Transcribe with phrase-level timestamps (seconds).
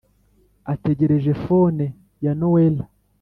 [0.73, 1.85] ategereje fone
[2.23, 2.85] ya noela